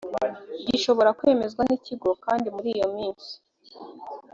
[0.67, 3.31] gishobora kwemezwa n ikigo kandi muri iyo minsi